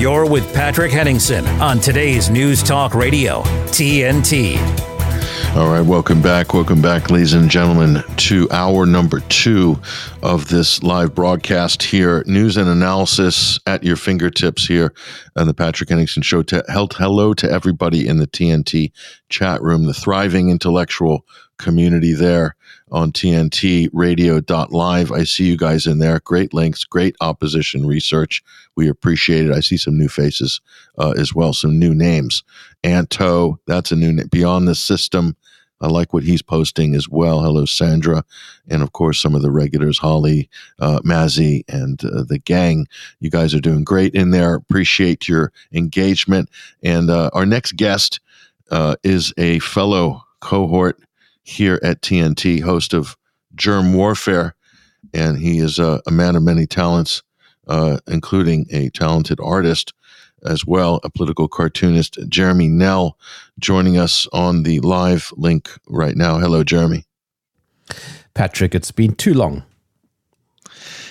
[0.00, 4.56] You're with Patrick Henningsen on today's News Talk Radio, TNT.
[5.54, 6.54] All right, welcome back.
[6.54, 9.78] Welcome back, ladies and gentlemen, to hour number two
[10.22, 12.24] of this live broadcast here.
[12.26, 14.94] News and analysis at your fingertips here
[15.36, 16.44] on the Patrick Henningsen Show.
[16.70, 18.92] Hello to everybody in the TNT
[19.28, 21.26] chat room, the thriving intellectual
[21.60, 22.56] community there
[22.90, 25.12] on TNT radio.live.
[25.12, 26.20] I see you guys in there.
[26.20, 28.42] Great links, great opposition research.
[28.76, 29.52] We appreciate it.
[29.52, 30.60] I see some new faces
[30.98, 32.42] uh, as well, some new names.
[32.82, 34.28] Anto, that's a new name.
[34.28, 35.36] Beyond the System,
[35.80, 37.40] I like what he's posting as well.
[37.40, 38.24] Hello, Sandra.
[38.68, 40.48] And of course, some of the regulars, Holly,
[40.78, 42.86] uh, Mazzy, and uh, the gang.
[43.20, 44.54] You guys are doing great in there.
[44.54, 46.50] Appreciate your engagement.
[46.82, 48.20] And uh, our next guest
[48.70, 50.98] uh, is a fellow cohort
[51.50, 53.16] here at TNT, host of
[53.56, 54.54] Jerm Warfare.
[55.12, 57.22] And he is a, a man of many talents,
[57.66, 59.92] uh, including a talented artist
[60.44, 63.18] as well, a political cartoonist, Jeremy Nell,
[63.58, 66.38] joining us on the live link right now.
[66.38, 67.04] Hello, Jeremy.
[68.34, 69.64] Patrick, it's been too long.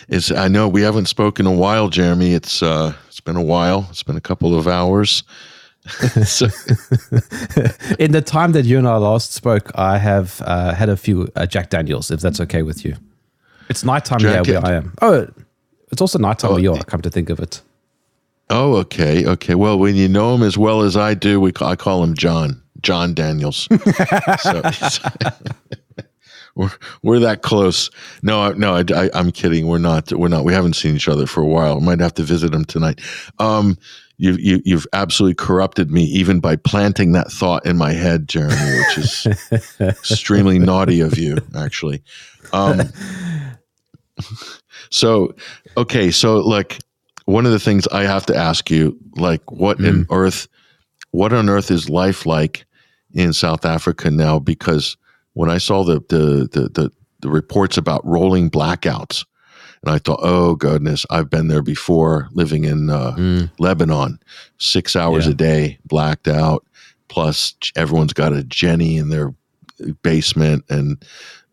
[0.08, 2.34] It's, I know we haven't spoken a while, Jeremy.
[2.34, 3.86] It's uh, it's been a while.
[3.90, 5.23] It's been a couple of hours.
[6.26, 6.46] so.
[8.00, 11.30] In the time that you and I last spoke, I have uh, had a few
[11.36, 12.96] uh, Jack Daniels, if that's okay with you.
[13.70, 14.94] It's nighttime Jack here where I am.
[15.02, 15.28] Oh,
[15.92, 17.62] it's also nighttime oh, where you are, come to think of it.
[18.50, 19.26] Oh, okay.
[19.26, 19.56] Okay.
[19.56, 22.62] Well, when you know him as well as I do, we I call him John,
[22.82, 23.68] John Daniels.
[24.42, 24.62] so,
[26.56, 26.72] we're,
[27.04, 27.92] we're that close.
[28.24, 29.68] No, no, I, I, I'm kidding.
[29.68, 30.12] We're not.
[30.12, 30.46] We're not.
[30.46, 31.80] We haven't seen each other for a while.
[31.80, 33.02] Might have to visit him tonight.
[33.38, 33.78] Um,
[34.20, 38.80] you, you, you've absolutely corrupted me even by planting that thought in my head, Jeremy,
[38.80, 39.28] which is
[39.80, 42.03] extremely naughty of you, actually.
[42.52, 42.81] Um,
[44.92, 45.34] so,
[45.78, 46.80] okay, so like
[47.26, 49.88] one of the things I have to ask you, like, what mm.
[49.88, 50.50] in earth,
[51.11, 52.66] what on earth is life like
[53.14, 54.38] in South Africa now?
[54.38, 54.98] Because
[55.31, 59.23] when I saw the the the, the, the reports about rolling blackouts
[59.84, 63.52] and I thought, oh goodness, I've been there before, living in uh, mm.
[63.60, 64.20] Lebanon,
[64.58, 65.32] six hours yeah.
[65.32, 66.66] a day, blacked out.
[67.08, 69.34] Plus, everyone's got a Jenny in their
[70.04, 71.04] basement and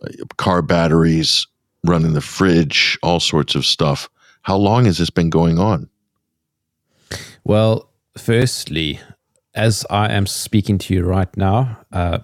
[0.03, 1.47] uh, car batteries
[1.84, 4.09] running the fridge, all sorts of stuff.
[4.42, 5.88] How long has this been going on?
[7.44, 7.88] Well,
[8.19, 9.00] firstly,
[9.54, 12.19] as I am speaking to you right now, uh,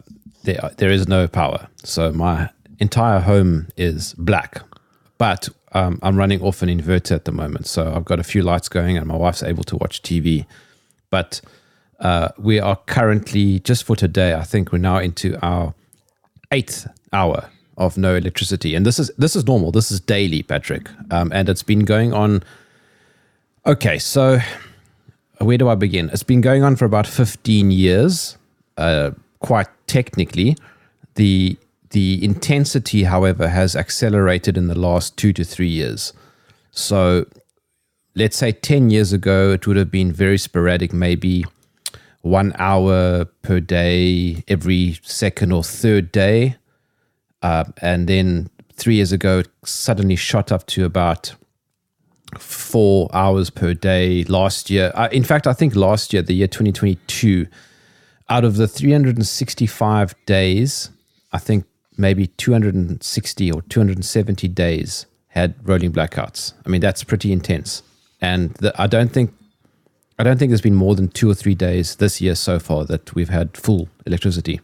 [0.45, 4.63] there there is no power, so my entire home is black.
[5.23, 8.43] But um, I'm running off an inverter at the moment, so I've got a few
[8.43, 10.47] lights going, and my wife's able to watch TV.
[11.11, 11.41] But
[12.01, 14.35] uh, we are currently just for today.
[14.35, 15.75] I think we're now into our
[16.51, 19.71] eighth hour of no electricity, and this is this is normal.
[19.71, 22.43] This is daily, Patrick, um, and it's been going on.
[23.65, 24.41] Okay, so
[25.39, 26.11] where do I begin?
[26.13, 28.39] It's been going on for about 15 years.
[28.77, 30.57] Uh, quite technically,
[31.15, 31.57] the
[31.93, 36.13] the intensity, however, has accelerated in the last two to three years.
[36.71, 37.27] So
[38.15, 41.45] let's say 10 years ago, it would have been very sporadic, maybe
[42.23, 46.57] one hour per day, every second or third day.
[47.43, 51.35] Uh, and then three years ago, it suddenly shot up to about
[52.39, 54.93] four hours per day last year.
[54.95, 57.47] Uh, in fact, I think last year, the year 2022,
[58.29, 60.91] out of the 365 days,
[61.33, 61.67] I think
[61.97, 66.53] maybe 260 or 270 days had rolling blackouts.
[66.65, 67.83] I mean, that's pretty intense.
[68.21, 69.33] And the, I don't think
[70.19, 72.85] I don't think there's been more than two or three days this year so far
[72.85, 74.61] that we've had full electricity.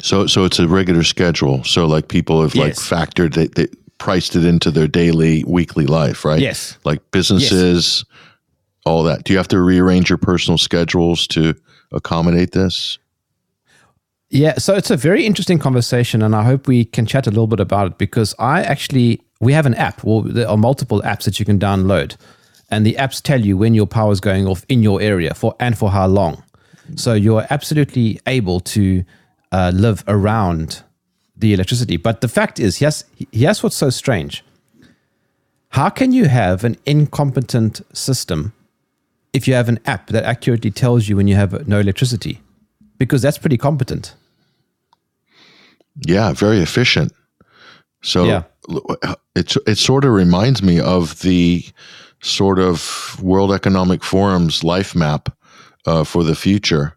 [0.00, 1.62] So, so it's a regular schedule.
[1.62, 2.90] So, like people have yes.
[2.90, 3.68] like factored they, they
[3.98, 6.40] priced it into their daily, weekly life, right?
[6.40, 6.76] Yes.
[6.84, 8.18] Like businesses, yes.
[8.84, 9.22] all that.
[9.22, 11.54] Do you have to rearrange your personal schedules to
[11.92, 12.98] accommodate this?
[14.34, 17.46] Yeah, so it's a very interesting conversation, and I hope we can chat a little
[17.46, 20.02] bit about it because I actually we have an app.
[20.02, 22.16] Well, there are multiple apps that you can download,
[22.70, 25.54] and the apps tell you when your power is going off in your area for
[25.60, 26.42] and for how long.
[26.96, 29.04] So you're absolutely able to
[29.52, 30.82] uh, live around
[31.36, 31.98] the electricity.
[31.98, 34.42] But the fact is, yes, here's what's so strange.
[35.68, 38.54] How can you have an incompetent system
[39.34, 42.40] if you have an app that accurately tells you when you have no electricity?
[42.96, 44.14] Because that's pretty competent.
[46.06, 47.12] Yeah, very efficient.
[48.02, 48.42] So yeah.
[49.34, 51.64] it it sort of reminds me of the
[52.20, 55.28] sort of World Economic Forum's life map
[55.86, 56.96] uh, for the future,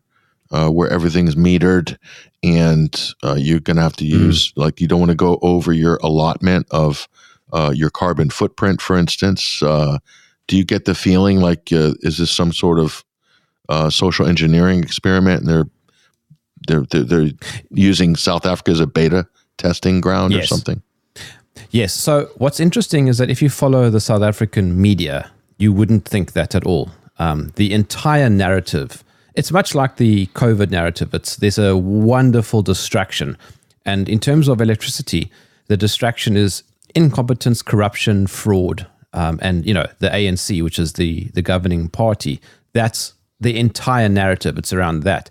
[0.51, 1.97] uh, where everything's metered,
[2.43, 4.25] and uh, you're going to have to mm-hmm.
[4.25, 4.57] use mm.
[4.57, 7.07] like you don't want to go over your allotment of
[7.53, 9.61] uh, your carbon footprint, for instance.
[9.61, 9.99] Uh,
[10.47, 13.03] do you get the feeling like uh, is this some sort of
[13.69, 15.69] uh, social engineering experiment and they're
[16.67, 17.31] they're they're, they're
[17.71, 19.27] using South Africa as a beta
[19.57, 20.45] testing ground Yes.
[20.45, 20.81] or something?
[21.71, 21.93] Yes.
[21.93, 26.33] So what's interesting is that if you follow the South African media, you wouldn't think
[26.33, 26.91] that at all.
[27.17, 29.03] Um, the entire narrative,
[29.35, 31.13] it's much like the COVID narrative.
[31.13, 33.37] It's there's a wonderful distraction,
[33.85, 35.31] and in terms of electricity,
[35.67, 36.63] the distraction is
[36.93, 42.41] incompetence, corruption, fraud, um, and you know the ANC, which is the the governing party.
[42.73, 44.57] That's the entire narrative.
[44.57, 45.29] It's around that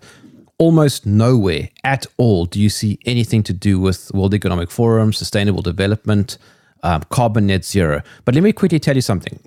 [0.57, 5.61] almost nowhere at all do you see anything to do with World Economic Forum, sustainable
[5.61, 6.37] development,
[6.83, 8.01] um, carbon net zero.
[8.23, 9.39] But let me quickly tell you something.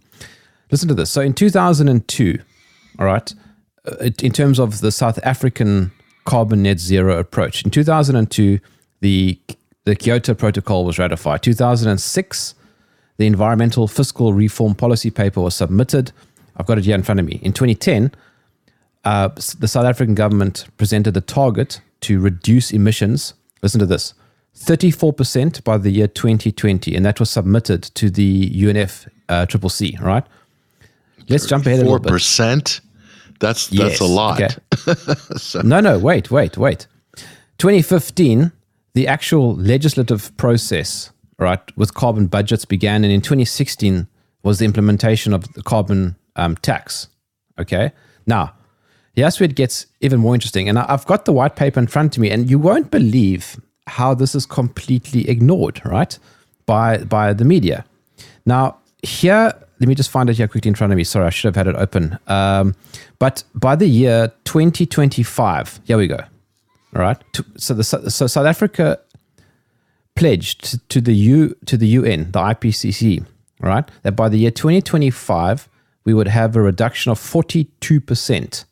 [0.71, 1.11] Listen to this.
[1.11, 2.39] So in 2002,
[2.99, 3.35] all right,
[3.87, 5.93] uh, in terms of the South African
[6.25, 8.59] carbon net zero approach, in 2002,
[9.01, 9.41] the
[9.85, 11.43] the Kyoto Protocol was ratified.
[11.43, 12.55] 2006,
[13.17, 16.13] the environmental fiscal reform policy paper was submitted.
[16.59, 17.41] I've got it here in front of me.
[17.43, 18.13] In 2010,
[19.05, 19.29] uh,
[19.59, 23.35] the South African government presented a target to reduce emissions.
[23.63, 24.15] Listen to this
[24.57, 29.97] 34% by the year 2020, and that was submitted to the UNF uh, Triple C,
[30.01, 30.25] all right?
[31.29, 32.13] Let's jump ahead a little bit.
[32.13, 32.81] 4%?
[33.41, 34.41] That's that's Yes, a lot.
[34.89, 35.69] okay.
[35.69, 36.87] no, no, wait, wait, wait.
[37.59, 38.51] 2015,
[38.95, 44.09] the actual legislative process, right, with carbon budgets began, and in 2016
[44.43, 47.09] was the implementation of the carbon um, tax.
[47.61, 47.93] Okay,
[48.27, 48.55] now
[49.19, 52.17] here's where it gets even more interesting, and I've got the white paper in front
[52.17, 56.19] of me, and you won't believe how this is completely ignored, right,
[56.67, 57.85] by by the media.
[58.47, 61.05] Now, here, let me just find it here quickly in front of me.
[61.05, 62.19] Sorry, I should have had it open.
[62.27, 62.75] Um,
[63.19, 66.19] but by the year 2025, here we go.
[66.95, 67.19] All right.
[67.57, 68.99] So the so South Africa
[70.17, 73.25] pledged to, the U to the UN, the IPCC,
[73.61, 75.69] right, that by the year 2025
[76.05, 78.65] we would have a reduction of 42 percent.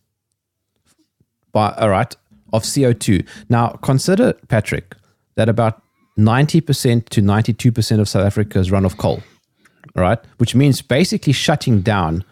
[1.57, 2.15] By all right
[2.53, 3.27] of CO2.
[3.49, 4.95] Now consider Patrick
[5.37, 5.83] that about
[6.17, 9.23] 90 percent to 92 percent of South Africa is run off coal
[9.97, 12.25] all right, which means basically shutting down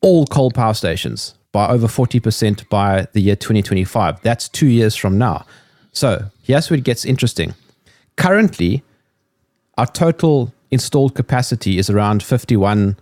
[0.00, 4.20] all coal power stations by over 40% by the year 2025.
[4.22, 5.44] That's two years from now.
[5.92, 7.54] So here's where it gets interesting.
[8.16, 8.82] Currently,
[9.76, 12.96] our total installed capacity is around 51,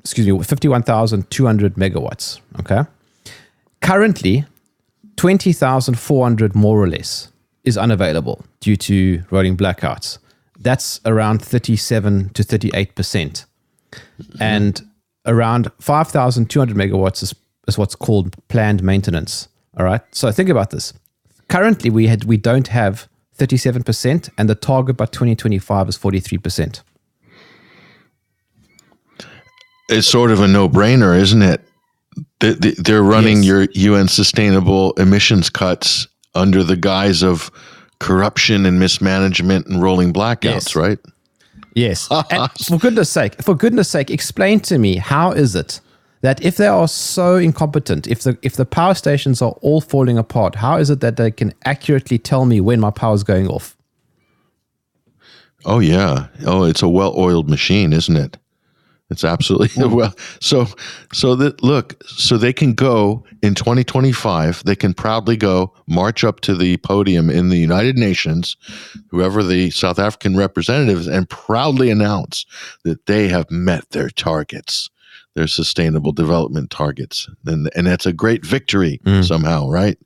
[0.00, 2.40] excuse me, 51,200 megawatts.
[2.60, 2.82] Okay.
[3.80, 4.44] Currently,
[5.22, 7.30] 20,400 more or less
[7.62, 10.18] is unavailable due to rolling blackouts.
[10.58, 13.44] That's around 37 to 38%.
[14.40, 14.82] And
[15.24, 17.36] around 5,200 megawatts is,
[17.68, 19.46] is what's called planned maintenance.
[19.78, 20.00] All right.
[20.10, 20.92] So think about this.
[21.48, 23.08] Currently, we had we don't have
[23.38, 26.82] 37%, and the target by 2025 is 43%.
[29.88, 31.60] It's sort of a no-brainer, isn't it?
[32.40, 33.46] They- they- They're running Yes.
[33.46, 37.50] your UN sustainable emissions cuts under the guise of
[38.00, 40.76] corruption and mismanagement and rolling blackouts, Yes.
[40.76, 40.98] right?
[41.74, 42.08] Yes.
[42.30, 45.80] and for goodness sake, for goodness sake, explain to me how is it
[46.22, 50.18] that if they are so incompetent, if the if the power stations are all falling
[50.18, 53.48] apart, how is it that they can accurately tell me when my power is going
[53.48, 53.76] off?
[55.64, 56.26] Oh yeah.
[56.44, 58.36] Oh, it's a well-oiled machine, isn't it?
[59.12, 60.14] It's absolutely well.
[60.40, 60.66] So,
[61.12, 64.64] so that look, so they can go in 2025.
[64.64, 68.56] They can proudly go march up to the podium in the United Nations,
[69.10, 72.46] whoever the South African representatives, and proudly announce
[72.84, 74.90] that they have met their targets,
[75.34, 79.98] their sustainable development targets, and and that's a great victory somehow, right?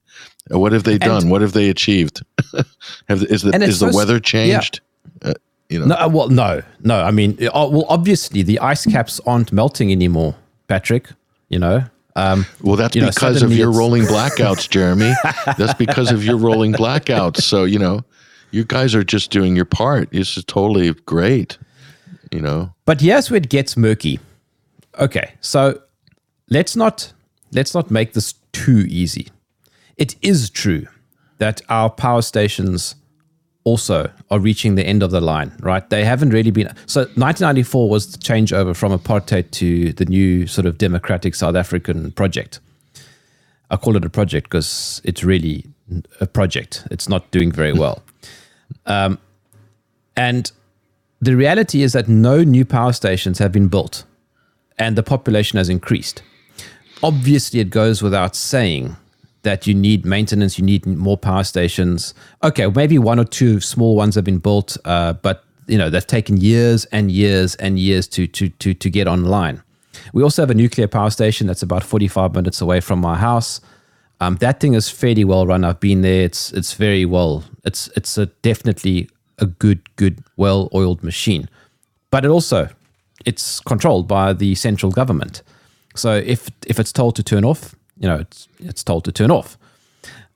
[0.51, 1.29] What have they done?
[1.29, 2.23] what have they achieved?
[3.09, 4.81] have is the is the so- weather changed?
[4.81, 4.86] Uh,
[5.69, 7.03] you know, No, uh, well, no, no.
[7.03, 10.35] I mean, uh, well, obviously the ice caps aren't melting anymore,
[10.69, 11.09] Patrick.
[11.49, 11.85] You know,
[12.17, 15.13] um, Well, that's You know, because of your rolling blackouts, Jeremy.
[15.59, 17.43] that's because of your rolling blackouts.
[17.43, 18.05] So, you know,
[18.51, 20.11] you guys are just doing your part.
[20.11, 21.59] This is totally great.
[22.33, 24.19] You know, But here's where it gets murky.
[24.99, 25.81] Okay, so
[26.51, 27.13] let's not
[27.53, 29.29] let's not make this too easy.
[29.97, 30.87] It is true
[31.39, 32.97] that our power stations
[33.67, 35.91] also are reaching the end of the line, right?
[35.91, 36.69] They haven't really been.
[36.87, 42.13] So 1994 was the changeover from apartheid to the new sort of democratic South African
[42.13, 42.61] project.
[43.69, 45.65] I call it a project because it's really
[46.21, 46.87] a project.
[46.93, 48.05] It's not doing very well.
[48.87, 49.19] Um,
[50.17, 50.53] and
[51.21, 54.05] the reality is that no new power stations have been built
[54.79, 56.23] and the population has increased.
[57.03, 58.97] Obviously, it goes without saying
[59.47, 62.15] that you need maintenance, you need more power stations.
[62.43, 66.07] Okay, maybe one or two small ones have been built, uh, but you know they've
[66.07, 69.63] taken years and years and years to to to to get online.
[70.13, 73.61] We also have a nuclear power station that's about 45 minutes away from my house.
[74.21, 75.65] Um, that thing is fairly well run.
[75.65, 76.25] I've been there.
[76.25, 77.45] It's it's very well.
[77.65, 81.49] It's it's a definitely a good good well oiled machine,
[82.11, 82.69] but it also
[83.25, 85.43] it's controlled by the central government.
[85.95, 89.31] So if if it's told to turn off, you know it's it's told to turn
[89.31, 89.59] off.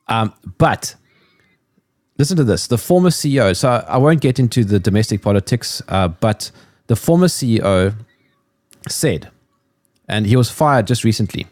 [0.08, 0.94] Um, but
[2.18, 3.56] listen to this: the former CEO.
[3.56, 6.50] So I won't get into the domestic politics, uh, but
[6.86, 7.94] the former CEO
[8.88, 9.30] said,
[10.08, 11.46] and he was fired just recently.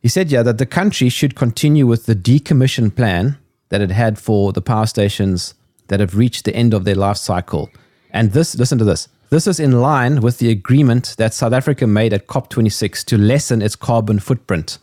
[0.00, 3.36] He said, yeah, that the country should continue with the decommission plan
[3.68, 5.54] that it had for the power stations
[5.88, 7.70] that have reached the end of their life cycle.
[8.10, 11.86] And this, listen to this, this is in line with the agreement that South Africa
[11.86, 14.78] made at COP26 to lessen its carbon footprint.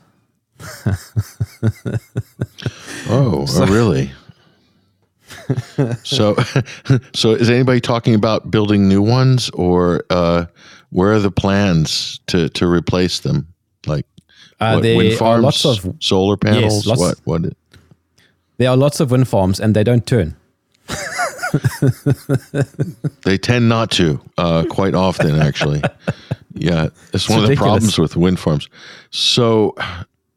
[3.09, 4.11] oh, so, oh, really?
[6.03, 6.35] so,
[7.13, 10.45] so is anybody talking about building new ones, or uh,
[10.91, 13.47] where are the plans to to replace them?
[13.85, 14.05] Like
[14.59, 16.85] uh, what, wind farms, lots of solar panels.
[16.85, 17.19] Yes, what?
[17.25, 17.53] What?
[18.57, 20.35] There are lots of wind farms, and they don't turn.
[23.23, 25.81] they tend not to, uh, quite often, actually.
[26.57, 27.41] Yeah, it's, it's one ridiculous.
[27.41, 28.69] of the problems with wind farms.
[29.11, 29.75] So,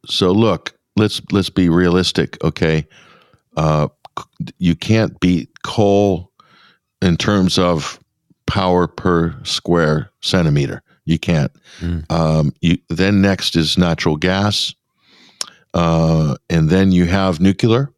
[0.06, 2.86] so look, let's let's be realistic, okay?
[3.56, 3.88] Uh,
[4.58, 6.32] you can't beat coal
[7.00, 8.00] in terms of
[8.46, 10.82] power per square centimeter.
[11.04, 11.52] You can't.
[11.80, 12.10] Mm.
[12.10, 14.74] Um, you then next is natural gas,
[15.72, 17.92] uh, and then you have nuclear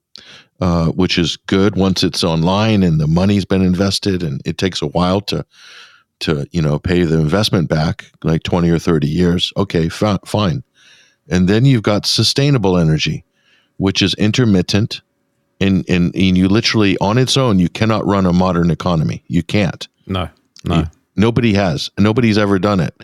[0.61, 4.83] uh, which is good once it's online and the money's been invested, and it takes
[4.83, 5.45] a while to
[6.21, 9.52] to you know pay the investment back, like twenty or thirty years.
[9.57, 10.62] Okay, fine.
[11.29, 13.25] And then you've got sustainable energy,
[13.76, 15.00] which is intermittent,
[15.61, 19.25] and, and and you literally on its own you cannot run a modern economy.
[19.29, 19.88] You can't.
[20.07, 20.29] No,
[20.64, 20.76] no.
[20.76, 20.85] You,
[21.17, 21.90] nobody has.
[21.99, 22.95] Nobody's ever done it.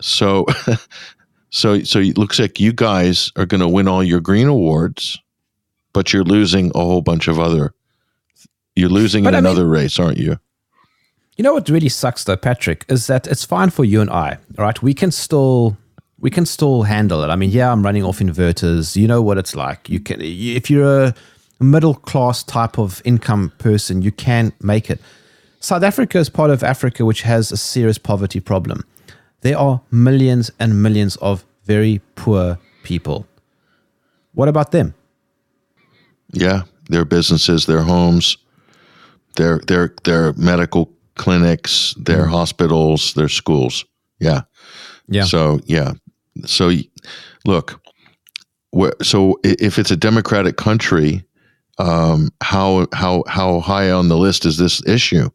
[0.00, 0.46] So,
[1.50, 5.18] so so it looks like you guys are going to win all your green awards
[5.92, 7.74] but you're losing a whole bunch of other.
[8.74, 10.38] You're losing but in I another mean, race, aren't you?
[11.36, 14.38] You know what really sucks though, Patrick, is that it's fine for you and I,
[14.56, 14.80] right?
[14.82, 15.76] We can still
[16.18, 17.28] we can still handle it.
[17.28, 18.96] I mean, yeah, I'm running off inverters.
[18.96, 19.88] You know what it's like.
[19.88, 21.14] You can if you're a
[21.60, 25.00] middle class type of income person, you can make it.
[25.60, 28.84] South Africa is part of Africa which has a serious poverty problem.
[29.42, 33.26] There are millions and millions of very poor people.
[34.34, 34.94] What about them?
[36.32, 38.36] Yeah, their businesses, their homes,
[39.36, 42.30] their their their medical clinics, their mm.
[42.30, 43.84] hospitals, their schools.
[44.18, 44.42] Yeah.
[45.08, 45.24] Yeah.
[45.24, 45.92] So yeah.
[46.46, 46.72] So
[47.44, 47.82] look,
[49.02, 51.24] so if it's a democratic country,
[51.78, 55.28] um, how how how high on the list is this issue?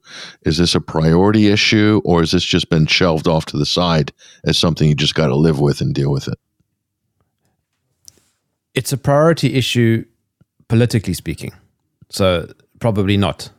[0.44, 4.12] Is this a priority issue, or has this just been shelved off to the side
[4.46, 6.38] as something you just got to live with and deal with it?
[8.74, 10.06] It's a priority issue
[10.68, 11.54] politically speaking.
[12.10, 13.50] So probably not.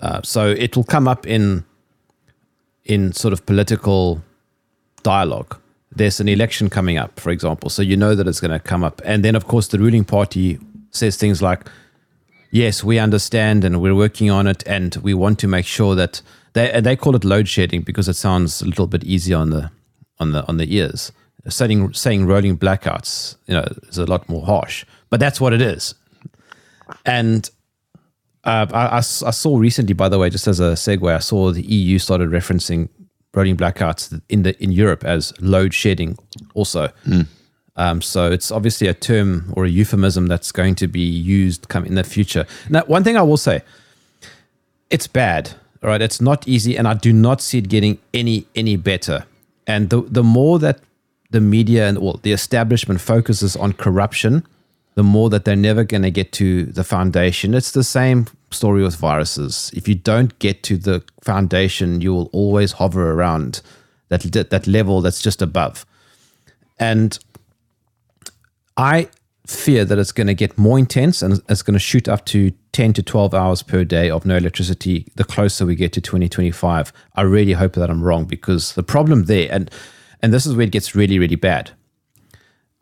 [0.00, 1.64] Uh, so it will come up in
[2.84, 4.20] in sort of political
[5.02, 5.58] dialogue.
[5.94, 8.82] There's an election coming up, for example, so you know that it's going to come
[8.82, 10.58] up, and then of course the ruling party
[10.90, 11.68] says things like,
[12.50, 16.22] "Yes, we understand, and we're working on it, and we want to make sure that
[16.54, 19.70] they they call it load shedding because it sounds a little bit easier on the
[20.18, 21.12] on the on the ears.
[21.48, 25.60] Saying saying rolling blackouts, you know, is a lot more harsh, but that's what it
[25.60, 25.94] is.
[27.04, 27.48] And
[28.44, 31.52] uh, I, I, I, saw recently, by the way, just as a segue, I saw
[31.52, 32.88] the EU started referencing
[33.34, 36.18] rolling blackouts in the in Europe as load shedding,
[36.54, 36.88] also.
[37.06, 37.26] Mm.
[37.76, 41.86] Um, so it's obviously a term or a euphemism that's going to be used come
[41.86, 42.46] in the future.
[42.68, 43.62] Now, one thing I will say,
[44.90, 46.02] it's bad, all right.
[46.02, 49.24] It's not easy, and I do not see it getting any any better.
[49.66, 50.80] And the the more that
[51.30, 54.46] the media and well, the establishment focuses on corruption
[54.94, 57.54] the more that they're never going to get to the foundation.
[57.54, 59.70] It's the same story with viruses.
[59.74, 63.62] If you don't get to the foundation, you will always hover around
[64.08, 65.86] that that level that's just above.
[66.78, 67.18] And
[68.76, 69.08] I
[69.46, 72.52] fear that it's going to get more intense and it's going to shoot up to
[72.72, 76.92] 10 to 12 hours per day of no electricity the closer we get to 2025.
[77.16, 79.70] I really hope that I'm wrong because the problem there and
[80.22, 81.70] and this is where it gets really really bad.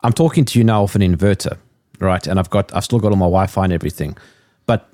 [0.01, 1.57] I'm talking to you now off an inverter
[2.01, 2.25] right?
[2.27, 4.17] And I've got I've still got all my Wi-Fi and everything,
[4.65, 4.89] but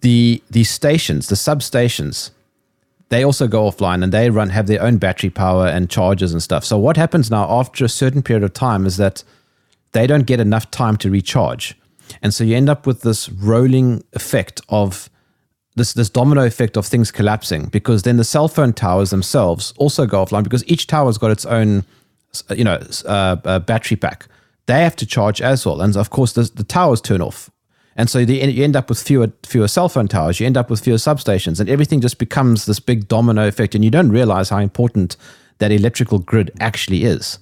[0.00, 2.30] the the stations, the substations,
[3.10, 6.42] they also go offline and they run have their own battery power and chargers and
[6.42, 6.64] stuff.
[6.64, 9.22] So what happens now after a certain period of time is that
[9.92, 11.76] they don't get enough time to recharge.
[12.22, 15.10] And so you end up with this rolling effect of
[15.76, 20.06] this this domino effect of things collapsing because then the cell phone towers themselves also
[20.06, 21.84] go offline because each tower's got its own
[22.54, 24.26] you know uh, uh, battery pack
[24.70, 27.50] they have to charge as well and of course the, the towers turn off
[27.96, 30.70] and so the, you end up with fewer fewer cell phone towers you end up
[30.70, 34.50] with fewer substations and everything just becomes this big domino effect and you don't realize
[34.50, 35.16] how important
[35.58, 37.38] that electrical grid actually is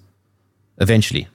[0.79, 1.29] eventually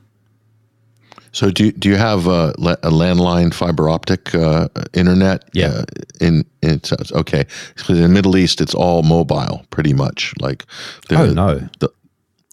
[1.34, 5.44] so do do you have a, a landline fiber optic uh, internet?
[5.54, 5.70] Yeah.
[5.70, 5.86] Uh,
[6.22, 6.80] in in
[7.12, 10.34] okay, because in the Middle East it's all mobile, pretty much.
[10.40, 10.64] Like
[11.10, 11.68] oh no.
[11.80, 11.90] The,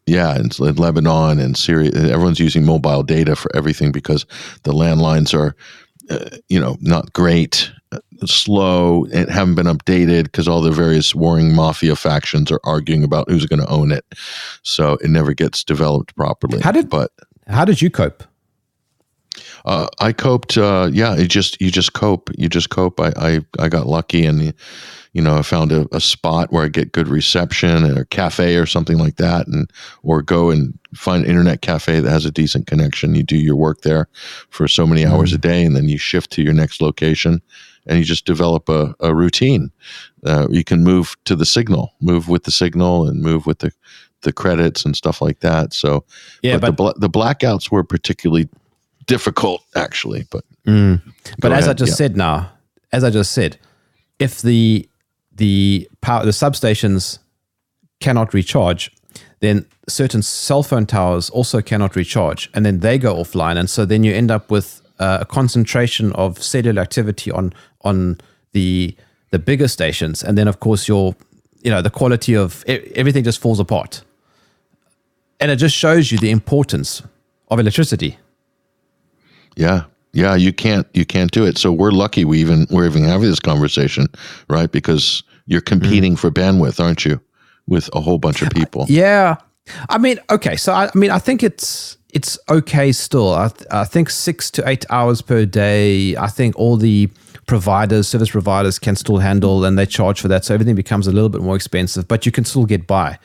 [0.07, 4.27] yeah, in Lebanon and Syria, everyone's using mobile data for everything because
[4.65, 5.55] the landlines are,
[6.11, 11.15] uh, you know, not great, uh, slow, and haven't been updated because all the various
[11.15, 14.05] warring mafia factions are arguing about who's going to own it.
[14.63, 16.61] So it never gets developed properly.
[16.61, 17.13] How did but
[17.47, 18.25] how did you cope?
[19.65, 20.57] Uh, I coped.
[20.57, 22.31] Uh, yeah, you just you just cope.
[22.37, 23.01] You just cope.
[23.01, 24.55] I I, I got lucky, and
[25.13, 28.57] you know, I found a, a spot where I get good reception, or a cafe
[28.57, 29.71] or something like that, and
[30.03, 33.15] or go and find an internet cafe that has a decent connection.
[33.15, 34.09] You do your work there
[34.51, 35.37] for so many hours mm-hmm.
[35.37, 37.43] a day, and then you shift to your next location,
[37.87, 39.71] and you just develop a, a routine.
[40.25, 43.73] Uh, you can move to the signal, move with the signal, and move with the
[44.23, 45.73] the credits and stuff like that.
[45.73, 46.05] So,
[46.43, 48.49] yeah, but, but the, the blackouts were particularly
[49.11, 50.27] difficult actually.
[50.31, 51.03] But mm.
[51.41, 51.77] but as ahead.
[51.77, 51.97] I just yeah.
[51.97, 52.53] said now,
[52.93, 53.59] as I just said,
[54.19, 54.89] if the
[55.35, 57.19] the power the substations
[57.99, 58.91] cannot recharge,
[59.41, 63.85] then certain cell phone towers also cannot recharge, and then they go offline, and so
[63.85, 67.53] then you end up with uh, a concentration of cellular activity on
[67.83, 68.19] on
[68.53, 68.95] the
[69.33, 71.17] the bigger stations, and then of course your
[71.65, 72.65] you know the quality of
[72.95, 74.05] everything just falls apart,
[75.41, 77.03] and it just shows you the importance
[77.49, 78.17] of electricity.
[79.57, 79.85] Yeah.
[80.13, 81.57] Yeah, you can't you can't do it.
[81.57, 84.09] So we're lucky we even we're even having this conversation,
[84.49, 84.71] right?
[84.71, 86.19] Because you're competing mm.
[86.19, 87.21] for bandwidth, aren't you?
[87.69, 88.87] With a whole bunch of people.
[88.89, 89.37] Yeah.
[89.89, 90.57] I mean, okay.
[90.57, 93.35] So I, I mean, I think it's it's okay still.
[93.35, 96.17] I, th- I think six to eight hours per day.
[96.17, 97.09] I think all the
[97.47, 100.45] providers, service providers, can still handle, and they charge for that.
[100.45, 103.19] So everything becomes a little bit more expensive, but you can still get by.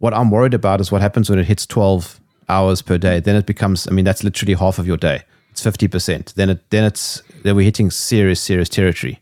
[0.00, 3.20] What I'm worried about is what happens when it hits 12 hours per day.
[3.20, 3.86] Then it becomes.
[3.86, 6.34] I mean, that's literally half of your day it's 50%.
[6.34, 9.20] Then it then it's then we're hitting serious serious territory.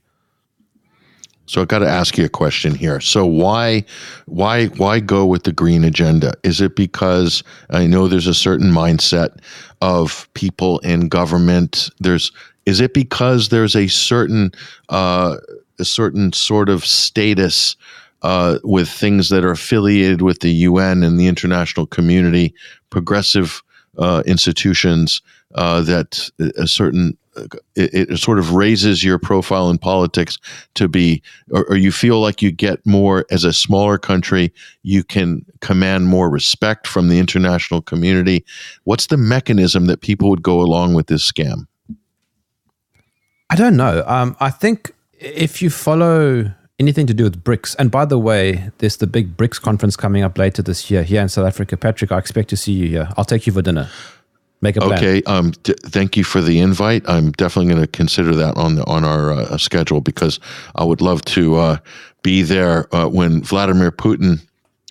[1.46, 3.00] So I've got to ask you a question here.
[3.00, 3.84] So why
[4.26, 6.32] why why go with the green agenda?
[6.44, 9.40] Is it because I know there's a certain mindset
[9.80, 11.90] of people in government?
[11.98, 12.30] There's
[12.66, 14.52] is it because there's a certain
[14.90, 15.38] uh,
[15.80, 17.74] a certain sort of status
[18.22, 22.54] uh, with things that are affiliated with the UN and the international community,
[22.90, 23.60] progressive
[23.98, 25.20] uh, institutions
[25.54, 27.16] uh, that a certain
[27.76, 30.38] it, it, sort of raises your profile in politics
[30.74, 35.04] to be or, or, you feel like you get more as a smaller country you
[35.04, 38.44] can command more respect from the international community.
[38.84, 41.66] What's the mechanism that people would go along with this scam?
[43.48, 44.04] I don't know.
[44.06, 48.70] Um, i think if you follow anything to do with BRICS and by the way
[48.78, 51.76] there's the big BRICS conference coming up later this year here in south africa.
[51.76, 53.08] Patrick i expect to see you here.
[53.16, 53.88] I'll take you for dinner
[54.62, 54.98] Make a plan.
[54.98, 55.22] Okay.
[55.24, 57.08] Um, d- thank you for the invite.
[57.08, 60.38] I'm definitely going to consider that on the on our uh, schedule because
[60.74, 61.76] I would love to uh,
[62.22, 64.40] be there uh, when Vladimir Putin.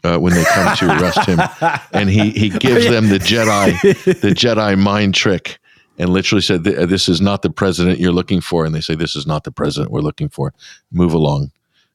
[0.02, 1.42] Uh, when they come to arrest him,
[1.92, 3.78] and he he gives them the Jedi
[4.22, 5.60] the Jedi mind trick,
[5.98, 9.18] and literally said, "This is not the president you're looking for." And they say, "This
[9.18, 10.54] is not the president we're looking for.
[10.90, 11.52] Move along."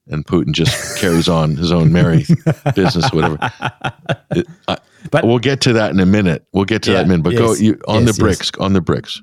[0.06, 2.26] and Putin just carries on his own merry
[2.74, 3.38] business, whatever.
[4.32, 4.76] It, I,
[5.10, 6.46] but we'll get to that in a minute.
[6.52, 7.24] We'll get to yeah, that in a minute.
[7.24, 8.38] But yes, go you, on yes, the BRICS.
[8.38, 8.50] Yes.
[8.60, 9.20] On the BRICS.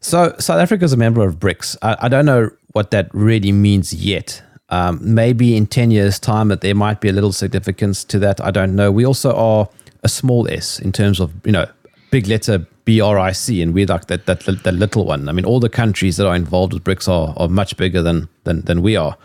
[0.00, 1.76] So South Africa is a member of BRICS.
[1.82, 4.42] I, I don't know what that really means yet.
[4.70, 8.40] Um, maybe in ten years' time that there might be a little significance to that.
[8.40, 8.92] I don't know.
[8.92, 9.68] We also are
[10.02, 11.66] a small s in terms of you know
[12.10, 15.28] big letter BRIC, and we're like that that that little one.
[15.28, 18.28] I mean, all the countries that are involved with BRICS are, are much bigger than
[18.44, 19.16] than than we are.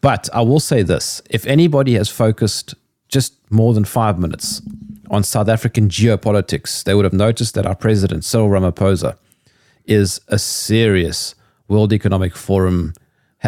[0.00, 2.74] But I will say this if anybody has focused
[3.08, 4.62] just more than five minutes
[5.12, 9.16] on South African geopolitics, they would have noticed that our president, Cyril Ramaphosa,
[9.84, 11.34] is a serious
[11.68, 12.94] World Economic Forum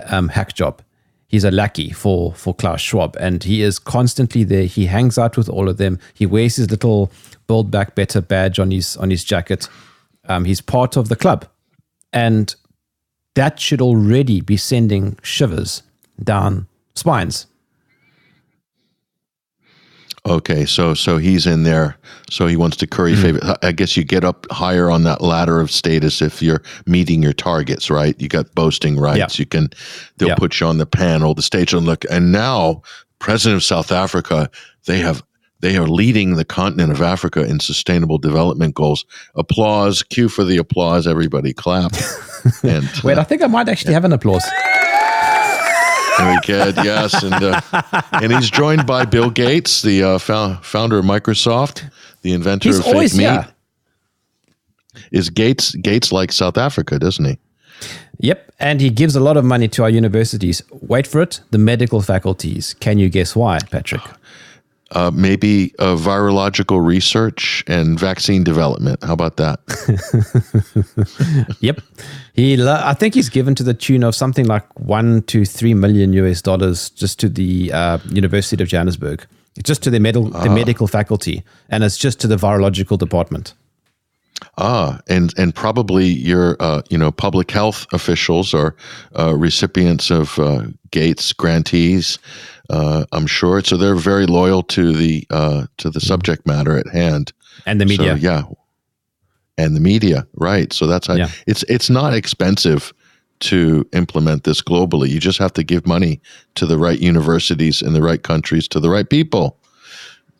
[0.06, 0.82] um, hack job.
[1.26, 4.64] He's a lackey for, for Klaus Schwab, and he is constantly there.
[4.64, 5.98] He hangs out with all of them.
[6.12, 7.10] He wears his little
[7.46, 9.68] Build Back Better badge on his on his jacket.
[10.28, 11.46] Um, he's part of the club,
[12.12, 12.54] and
[13.34, 15.82] that should already be sending shivers
[16.22, 17.46] down spines.
[20.26, 21.98] Okay, so so he's in there.
[22.30, 23.22] So he wants to curry Mm-hmm.
[23.38, 23.56] favor.
[23.62, 27.34] I guess you get up higher on that ladder of status if you're meeting your
[27.34, 28.18] targets, right?
[28.18, 29.38] You got boasting rights.
[29.38, 29.42] Yeah.
[29.42, 29.68] You can
[30.16, 30.36] they'll Yeah.
[30.36, 32.06] put you on the panel, the stage, and look.
[32.10, 32.80] And now,
[33.18, 34.48] President of South Africa,
[34.86, 35.22] they have
[35.60, 39.04] they are leading the continent of Africa in sustainable development goals.
[39.34, 41.06] Applause, cue for the applause.
[41.06, 41.92] Everybody clap.
[42.62, 44.44] and Wait, I think I might actually have an applause.
[46.18, 46.76] Very good.
[46.84, 47.60] Yes, and uh,
[48.12, 51.90] and he's joined by Bill Gates, the uh, fou- founder of Microsoft,
[52.22, 53.24] the inventor He's of fake always meat.
[53.24, 53.46] yeah.
[55.10, 57.38] Is Gates Gates like South Africa, doesn't he?
[58.20, 60.62] Yep, and he gives a lot of money to our universities.
[60.70, 62.74] Wait for it, the medical faculties.
[62.78, 64.02] Can you guess why, Patrick?
[64.94, 69.02] Uh, maybe uh, virological research and vaccine development.
[69.02, 69.58] How about that?
[71.60, 71.80] Yep,
[72.34, 72.56] he.
[72.56, 76.12] lo- I think he's given to the tune of something like one to three million
[76.12, 79.26] US dollars just to the uh, University of Johannesburg,
[79.62, 83.54] just to the medical the medical faculty, and it's just to the virological department.
[84.58, 88.74] Ah, and and probably your uh, you know public health officials are
[89.18, 92.18] uh, recipients of uh, Gates grantees.
[92.70, 96.88] Uh, I'm sure, so they're very loyal to the uh, to the subject matter at
[96.88, 97.32] hand.
[97.66, 98.14] And the media.
[98.16, 98.42] So, yeah,
[99.58, 100.72] and the media, right?
[100.72, 101.30] So that's how Yeah.
[101.46, 102.92] it's it's not expensive
[103.40, 105.08] to implement this globally.
[105.10, 106.20] You just have to give money
[106.54, 109.58] to the right universities in the right countries to the right people,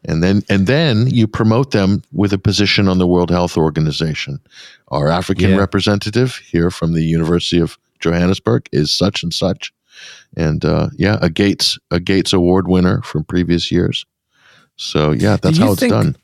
[0.09, 4.41] and then and then you promote them with a position on the World Health Organization.
[4.89, 5.57] Our African Yeah.
[5.59, 9.73] representative here from the University of Johannesburg is such and such,
[10.37, 14.05] and uh, yeah, a Gates a Gates Award winner from previous years.
[14.77, 16.16] So yeah, that's how it's think- done.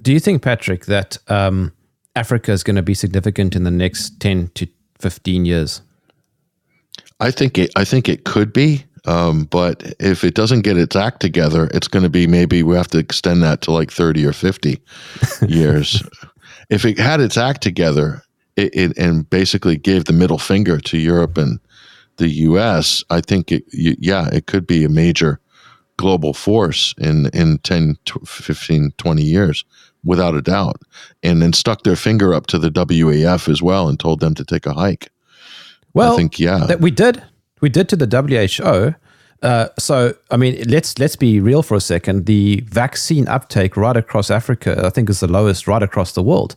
[0.00, 1.72] Do you think, Patrick, that um,
[2.14, 4.68] Africa is going to be significant in the next ten to
[5.00, 5.82] fifteen years?
[7.20, 7.72] I think it.
[7.76, 11.88] I think it could be, um, but if it doesn't get its act together, it's
[11.88, 14.80] going to be maybe we have to extend that to like thirty or fifty
[15.48, 16.02] years.
[16.70, 18.22] If it had its act together,
[18.56, 21.58] it, it and basically gave the middle finger to Europe and
[22.18, 23.64] the U.S., I think it.
[23.72, 25.40] Yeah, it could be a major
[25.96, 29.64] global force in in 10 15 20 years
[30.04, 30.80] without a doubt
[31.24, 34.44] and then stuck their finger up to the WAF as well and told them to
[34.44, 35.10] take a hike
[35.94, 37.20] Well, i think yeah that we did.
[37.60, 38.94] We did to the WHO.
[39.40, 42.26] Uh, so, I mean, let's let's be real for a second.
[42.26, 46.56] The vaccine uptake right across Africa, I think, is the lowest right across the world.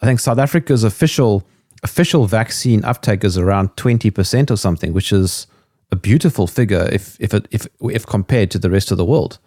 [0.00, 1.44] I think South Africa's official
[1.82, 5.46] official vaccine uptake is around twenty percent or something, which is
[5.90, 9.38] a beautiful figure if if it, if if compared to the rest of the world.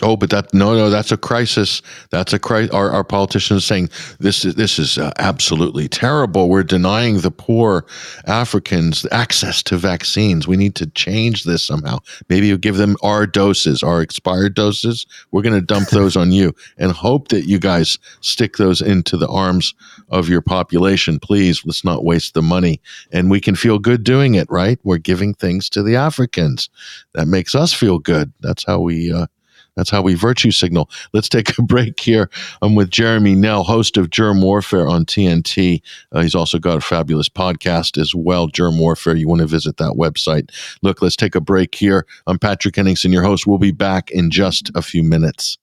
[0.00, 1.82] Oh, but that no, no, that's a crisis.
[2.10, 2.72] That's a crisis.
[2.72, 6.48] Our, our politicians saying this is this is uh, absolutely terrible.
[6.48, 7.84] We're denying the poor
[8.26, 10.46] Africans access to vaccines.
[10.46, 11.98] We need to change this somehow.
[12.28, 15.04] Maybe you give them our doses, our expired doses.
[15.32, 19.16] We're going to dump those on you and hope that you guys stick those into
[19.16, 19.74] the arms
[20.10, 21.18] of your population.
[21.18, 22.80] Please, let's not waste the money.
[23.10, 24.78] And we can feel good doing it, right?
[24.84, 26.70] We're giving things to the Africans.
[27.14, 28.32] That makes us feel good.
[28.40, 29.12] That's how we.
[29.12, 29.26] Uh,
[29.78, 30.90] that's how we virtue signal.
[31.12, 32.28] Let's take a break here.
[32.62, 35.80] I'm with Jeremy Nell, host of Jerm Warfare on TNT.
[36.12, 39.14] Uh, he's also got a fabulous podcast as well, Jerm Warfare.
[39.14, 40.50] You want to visit that website.
[40.82, 42.06] Look, let's take a break here.
[42.26, 43.46] I'm Patrick Henningsen, your host.
[43.46, 45.58] We'll be back in just a few minutes.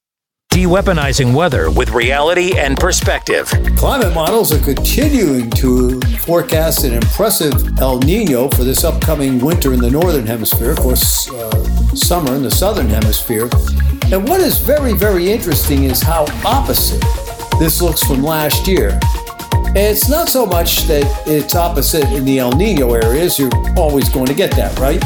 [0.56, 3.46] De-weaponizing weather with reality and perspective.
[3.76, 9.80] Climate models are continuing to forecast an impressive El Nino for this upcoming winter in
[9.80, 11.50] the northern hemisphere, of course, uh,
[11.94, 13.50] summer in the southern hemisphere.
[14.10, 17.04] And what is very, very interesting is how opposite
[17.58, 18.98] this looks from last year.
[19.74, 24.24] It's not so much that it's opposite in the El Nino areas, you're always going
[24.24, 25.04] to get that, right?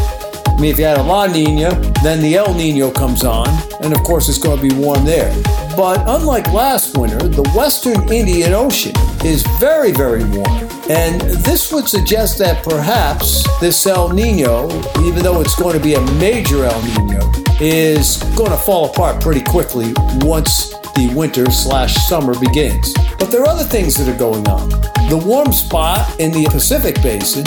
[0.60, 1.70] I mean, if you had a La Nina,
[2.02, 3.48] then the El Nino comes on,
[3.82, 5.34] and of course it's going to be warm there.
[5.74, 8.92] But unlike last winter, the western Indian Ocean
[9.24, 10.68] is very, very warm.
[10.90, 14.68] And this would suggest that perhaps this El Nino,
[15.00, 19.22] even though it's going to be a major El Nino, is going to fall apart
[19.22, 22.92] pretty quickly once the winter slash summer begins.
[23.18, 24.68] But there are other things that are going on.
[25.08, 27.44] The warm spot in the Pacific Basin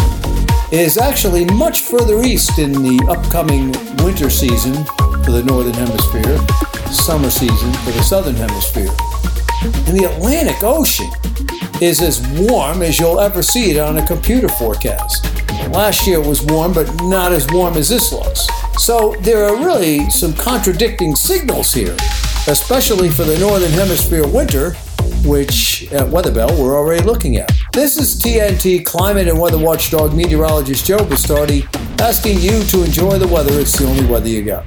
[0.72, 3.72] is actually much further east in the upcoming
[4.04, 4.74] winter season
[5.24, 6.38] for the Northern Hemisphere,
[6.92, 8.90] summer season for the Southern Hemisphere.
[9.88, 11.10] And the Atlantic Ocean
[11.82, 15.26] is as warm as you'll ever see it on a computer forecast.
[15.70, 18.48] Last year it was warm, but not as warm as this looks.
[18.78, 21.96] So there are really some contradicting signals here,
[22.48, 24.74] especially for the Northern Hemisphere winter,
[25.26, 27.52] which at Weatherbell we're already looking at.
[27.72, 31.66] This is TNT climate and weather watchdog meteorologist Joe Bastardi
[32.02, 33.58] asking you to enjoy the weather.
[33.60, 34.66] It's the only weather you got.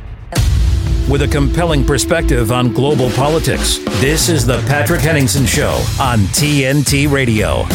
[1.09, 3.79] with a compelling perspective on global politics.
[4.01, 7.67] This is the Patrick Henningsen Show on TNT Radio.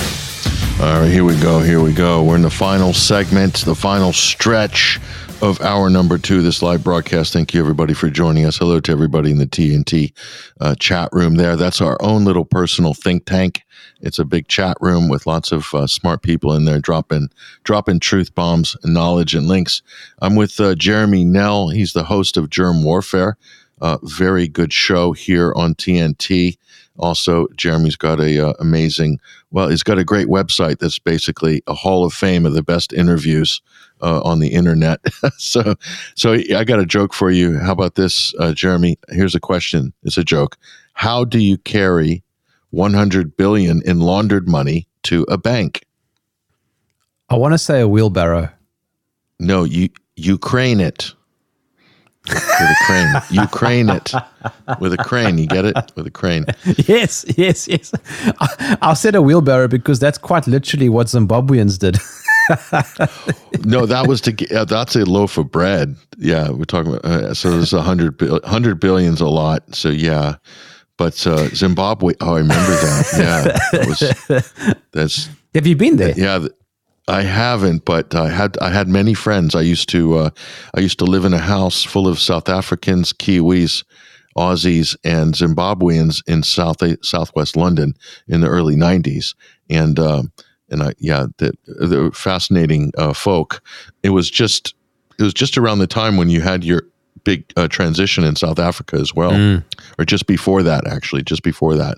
[0.83, 1.59] All right, here we go.
[1.59, 2.23] Here we go.
[2.23, 4.99] We're in the final segment, the final stretch
[5.41, 7.33] of hour number two, this live broadcast.
[7.33, 8.57] Thank you, everybody, for joining us.
[8.57, 10.13] Hello to everybody in the TNT
[10.59, 11.55] uh, chat room there.
[11.55, 13.63] That's our own little personal think tank.
[14.01, 17.29] It's a big chat room with lots of uh, smart people in there dropping
[17.63, 19.81] dropping truth bombs and knowledge and links.
[20.21, 21.69] I'm with uh, Jeremy Nell.
[21.69, 23.37] He's the host of Jerm Warfare.
[23.81, 26.57] Uh, very good show here on TNT.
[26.99, 31.73] Also, Jeremy's got a uh, amazing, well, he's got a great website that's basically a
[31.73, 33.59] hall of fame of the best interviews
[34.01, 34.99] uh, on the internet.
[35.37, 35.75] so,
[36.15, 37.57] so I got a joke for you.
[37.59, 38.97] How about this, uh, Jeremy?
[39.09, 39.93] Here's a question.
[40.03, 40.57] It's a joke.
[40.93, 42.23] How do you carry
[42.71, 45.85] 100 billion in laundered money to a bank?
[47.29, 48.49] I want to say a wheelbarrow.
[49.39, 51.13] No, you you crane it
[52.27, 53.21] with a crane.
[53.31, 54.13] You crane it
[54.79, 55.37] with a crane.
[55.37, 56.45] You get it with a crane.
[56.87, 57.91] Yes, yes, yes.
[58.39, 61.97] I, I said a wheelbarrow because that's quite literally what Zimbabweans did.
[63.65, 64.51] no, that was to get.
[64.51, 65.95] Uh, that's a loaf of bread.
[66.17, 67.05] Yeah, we're talking about.
[67.05, 69.63] Uh, so there's a hundred hundred billions a lot.
[69.73, 70.35] So yeah,
[70.97, 72.13] but uh, Zimbabwe.
[72.21, 73.07] Oh, I remember that.
[73.17, 75.29] Yeah, that was, that's.
[75.53, 76.13] Have you been there?
[76.17, 76.47] Yeah,
[77.07, 79.55] I haven't, but I had I had many friends.
[79.55, 80.29] I used to uh,
[80.75, 83.83] I used to live in a house full of South Africans, Kiwis,
[84.37, 87.95] Aussies, and Zimbabweans in South Southwest London
[88.27, 89.35] in the early '90s,
[89.69, 90.31] and um,
[90.71, 93.61] and I yeah, the, the fascinating uh, folk.
[94.03, 94.73] It was just
[95.19, 96.83] it was just around the time when you had your
[97.23, 99.63] big uh, transition in South Africa as well, mm.
[99.99, 101.97] or just before that, actually, just before that.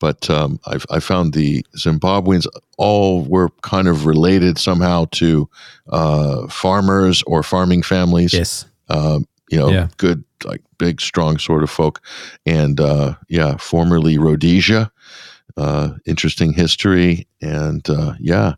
[0.00, 5.48] But um, I've, I found the Zimbabweans all were kind of related somehow to
[5.88, 8.32] uh, farmers or farming families.
[8.32, 8.64] Yes.
[8.88, 9.88] Um, you know, yeah.
[9.96, 12.00] good, like big, strong sort of folk.
[12.46, 14.92] And uh, yeah, formerly Rhodesia,
[15.58, 17.26] uh, interesting history.
[17.42, 18.54] And uh, yeah,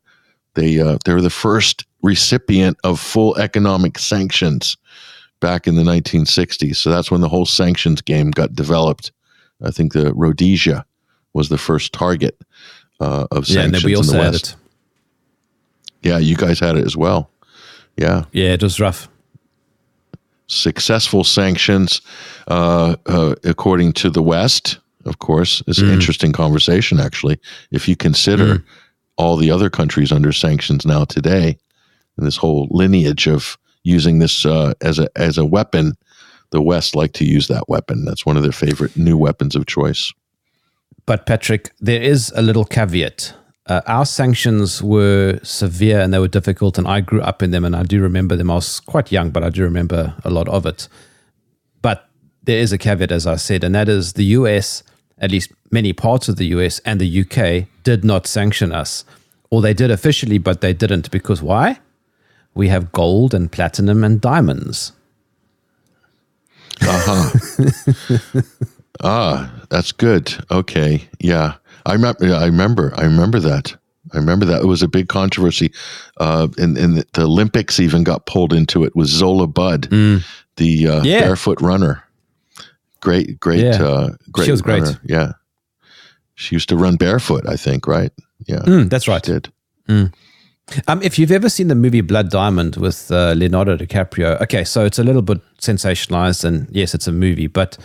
[0.55, 4.77] they, uh, they were the first recipient of full economic sanctions
[5.41, 6.77] back in the 1960s.
[6.77, 9.13] So that's when the whole sanctions game got developed.
[9.63, 10.85] I think the Rhodesia
[11.33, 12.39] was the first target
[13.01, 14.47] uh, of sanctions yeah, and then we also in the West.
[14.47, 14.57] Had it.
[16.03, 17.31] Yeah, you guys had it as well.
[17.97, 18.25] Yeah.
[18.33, 19.09] Yeah, it was rough.
[20.47, 22.01] Successful sanctions,
[22.49, 25.85] uh, uh, according to the West, of course, is mm.
[25.85, 27.39] an interesting conversation, actually.
[27.71, 28.65] If you consider mm.
[29.17, 31.59] all the other countries under sanctions now today,
[32.17, 35.97] and this whole lineage of using this uh, as a as a weapon,
[36.51, 38.05] the West like to use that weapon.
[38.05, 40.13] That's one of their favorite new weapons of choice.
[41.07, 43.35] But Patrick, there is a little caveat.
[43.67, 47.65] Uh, our sanctions were severe and they were difficult, and I grew up in them,
[47.65, 48.51] and I do remember them.
[48.51, 50.89] I was quite young, but I do remember a lot of it.
[52.45, 54.83] There is a caveat, as I said, and that is the US,
[55.19, 59.05] at least many parts of the US and the UK, did not sanction us.
[59.51, 61.11] Or they did officially, but they didn't.
[61.11, 61.81] Because why?
[62.55, 64.93] We have gold and platinum and diamonds.
[66.83, 68.43] Uh huh.
[69.03, 70.35] Ah, that's good.
[70.51, 71.55] Okay, yeah,
[71.87, 72.35] I remember.
[72.35, 72.93] I remember.
[72.97, 73.75] I remember that.
[74.13, 75.73] I remember that it was a big controversy,
[76.19, 78.95] uh, and, and the Olympics even got pulled into it.
[78.95, 80.23] With Zola Budd, mm.
[80.57, 81.21] the uh, yeah.
[81.21, 82.03] barefoot runner?
[83.01, 83.83] Great, great, yeah.
[83.83, 84.45] uh, great.
[84.45, 84.85] She was runner.
[84.85, 84.99] great.
[85.05, 85.33] Yeah,
[86.35, 87.49] she used to run barefoot.
[87.49, 88.13] I think, right?
[88.47, 89.23] Yeah, mm, that's right.
[89.23, 89.53] did.
[89.89, 90.13] Mm.
[90.87, 94.85] Um, if you've ever seen the movie Blood Diamond with uh, Leonardo DiCaprio, okay, so
[94.85, 97.77] it's a little bit sensationalized, and yes, it's a movie, but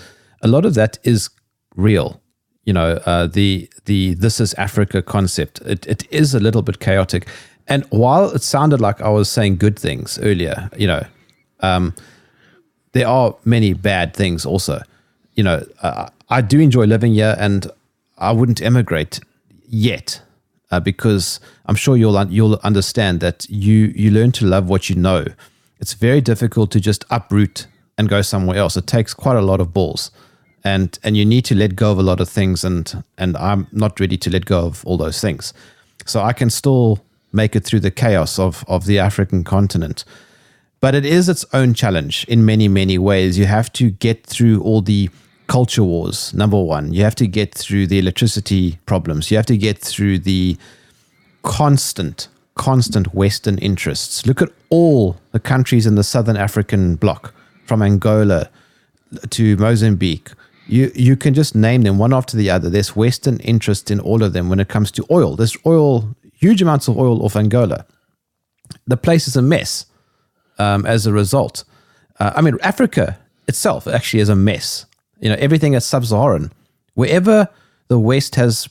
[0.42, 1.30] a lot of that is
[1.76, 2.22] real.
[2.64, 5.62] You know, uh, the the this is Africa concept.
[5.62, 7.28] It, it is a little bit chaotic,
[7.68, 11.06] and while it sounded like I was saying good things earlier, you know,
[11.62, 11.94] um,
[12.94, 14.82] there are many bad things also.
[15.36, 17.68] You know, uh, I do enjoy living here, and
[18.18, 19.20] I wouldn't emigrate
[19.68, 20.22] yet
[20.72, 24.96] uh, because I'm sure you'll you'll understand that you you learn to love what you
[24.96, 25.26] know.
[25.80, 27.68] It's very difficult to just uproot
[27.98, 28.78] and go somewhere else.
[28.78, 30.12] It takes quite a lot of balls
[30.66, 33.68] and and you need to let go of a lot of things and and I'm
[33.72, 35.54] not ready to let go of all those things
[36.06, 37.00] so I can still
[37.32, 40.04] make it through the chaos of of the African continent
[40.82, 44.62] but it is its own challenge in many many ways you have to get through
[44.62, 45.10] all the
[45.48, 49.58] culture wars number 1 you have to get through the electricity problems you have to
[49.58, 50.58] get through the
[51.44, 57.34] constant constant western interests look at all the countries in the southern african bloc
[57.66, 58.50] from Angola
[59.30, 60.30] to Mozambique
[60.68, 62.70] you you can just name them one after the other.
[62.70, 65.36] There's Western interest in all of them when it comes to oil.
[65.36, 67.86] There's oil, huge amounts of oil off Angola.
[68.88, 69.86] The place is a mess
[70.58, 71.64] um, as a result.
[72.20, 74.86] Uh, I mean, Africa itself actually is a mess.
[75.20, 76.52] You know, everything is sub-Saharan.
[76.94, 77.50] Wherever
[77.88, 78.70] the West has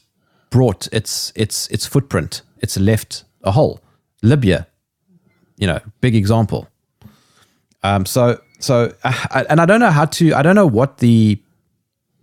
[0.50, 3.80] brought its its its footprint, it's left a hole.
[4.22, 4.66] Libya,
[5.56, 6.68] you know, big example.
[7.82, 10.34] Um, so so, uh, and I don't know how to.
[10.34, 11.38] I don't know what the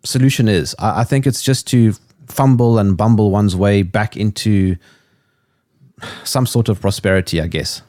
[0.03, 0.75] solution is.
[0.79, 1.93] I, I think it's just to
[2.27, 4.77] fumble and bumble one's way back into
[6.23, 7.39] some sort of prosperity.
[7.39, 7.83] I guess.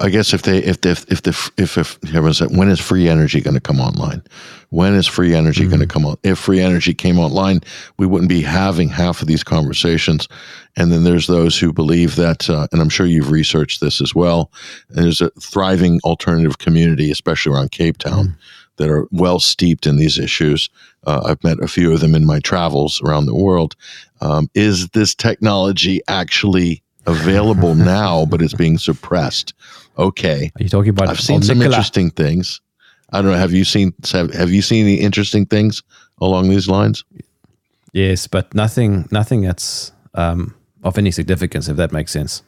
[0.00, 3.08] I guess if they if they if the if if everyone said when is free
[3.08, 4.22] energy going to come online?
[4.70, 5.70] When is free energy mm-hmm.
[5.70, 6.16] going to come on?
[6.22, 7.60] If free energy came online,
[7.96, 10.28] we wouldn't be having half of these conversations.
[10.76, 14.14] And then there's those who believe that, uh, and I'm sure you've researched this as
[14.14, 14.52] well.
[14.90, 18.40] There's a thriving alternative community, especially around Cape Town, mm-hmm.
[18.76, 20.68] that are well steeped in these issues.
[21.06, 23.74] Uh, I've met a few of them in my travels around the world.
[24.20, 29.54] Um, is this technology actually available now, but it's being suppressed?
[29.98, 30.50] Okay.
[30.58, 31.08] Are you talking about?
[31.08, 31.76] I've seen some Nicola?
[31.76, 32.60] interesting things.
[33.12, 33.38] I don't know.
[33.38, 35.82] Have you seen have, have you seen any interesting things
[36.20, 37.04] along these lines?
[37.92, 41.68] Yes, but nothing nothing that's um, of any significance.
[41.68, 42.42] If that makes sense.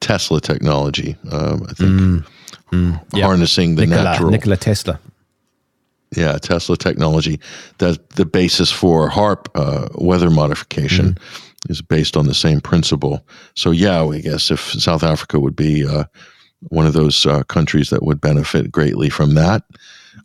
[0.00, 2.26] Tesla technology, um, I think, mm,
[2.70, 3.78] mm, harnessing yep.
[3.78, 5.00] the Nikola, natural Nikola Tesla.
[6.14, 7.40] Yeah, Tesla technology.
[7.78, 11.53] That the basis for HAARP uh, weather modification mm.
[11.68, 13.26] Is based on the same principle.
[13.54, 16.04] So yeah, I guess if South Africa would be uh,
[16.68, 19.62] one of those uh, countries that would benefit greatly from that.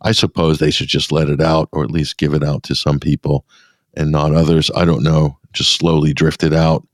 [0.02, 2.74] I suppose they should just let it out, or at least give it out to
[2.74, 3.44] some people
[3.94, 4.70] and not others.
[4.74, 5.38] I don't know.
[5.52, 6.86] Just slowly drift it out.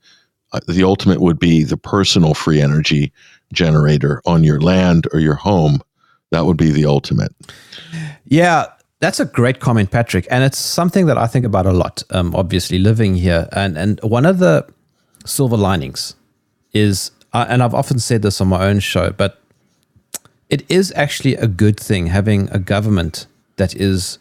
[0.51, 3.11] Uh, the ultimate would be the personal free energy
[3.53, 5.79] generator on your land or your home.
[6.31, 7.33] That would be the ultimate.
[8.25, 8.65] Yeah,
[8.99, 12.03] that's a great comment, Patrick, and it's something that I think about a lot.
[12.09, 14.67] Um, obviously, living here, and and one of the
[15.25, 16.15] silver linings
[16.73, 19.39] is uh, and I've often said this on my own show, but
[20.49, 24.17] it is actually a good thing having a government that is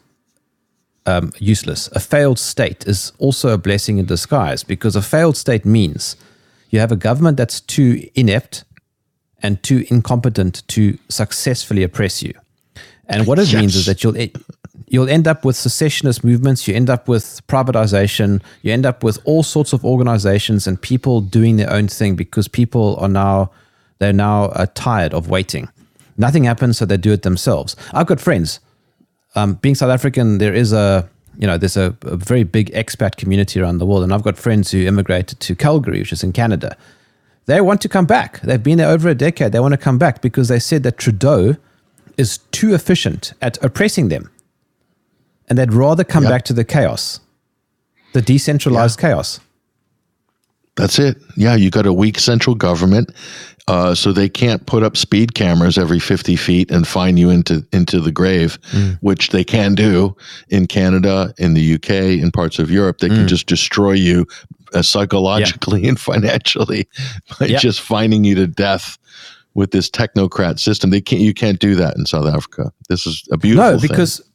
[1.07, 1.89] um, useless.
[1.93, 6.17] A failed state is also a blessing in disguise because a failed state means
[6.71, 8.65] you have a government that's too inept
[9.43, 12.35] and too incompetent to successfully oppress you.
[13.09, 13.61] And what it yes.
[13.61, 14.17] means is that you'll
[14.89, 19.19] you'll end up with secessionist movements, you end up with privatization, you end up with
[19.25, 23.51] all sorts of organizations and people doing their own thing because people are now
[23.99, 25.69] they're now uh, tired of waiting.
[26.19, 27.77] Nothing happens, so they do it themselves.
[27.93, 28.61] I've got friends.
[29.35, 33.17] Um, being South African, there is a you know there's a, a very big expat
[33.17, 36.33] community around the world, and I've got friends who immigrated to Calgary, which is in
[36.33, 36.77] Canada.
[37.47, 38.41] They want to come back.
[38.41, 39.53] They've been there over a decade.
[39.53, 41.57] They want to come back because they said that Trudeau
[42.17, 44.31] is too efficient at oppressing them
[45.49, 46.33] and they'd rather come yep.
[46.33, 47.21] back to the chaos,
[48.13, 49.09] the decentralized yeah.
[49.09, 49.41] chaos.
[50.77, 51.17] That's it.
[51.37, 53.11] Yeah, you got a weak central government,
[53.67, 57.67] uh, so they can't put up speed cameras every fifty feet and fine you into
[57.73, 58.99] into the grave, mm.
[59.01, 60.15] which they can do
[60.51, 62.99] in Canada, in the UK, in parts of Europe.
[62.99, 63.17] They mm.
[63.17, 64.27] can just destroy you
[64.75, 65.91] uh, psychologically yeah.
[65.91, 66.89] and financially
[67.41, 67.59] by yeah.
[67.59, 68.99] just fining you to death
[69.55, 70.91] with this technocrat system.
[70.91, 71.23] They can't.
[71.23, 72.71] You can't do that in South Africa.
[72.91, 73.73] This is a beautiful.
[73.73, 74.19] No, because.
[74.19, 74.33] Thing